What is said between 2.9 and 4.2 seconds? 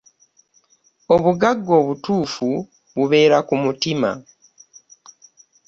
bubeera ku mutima.